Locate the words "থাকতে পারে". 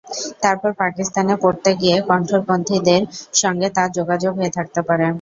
4.57-5.05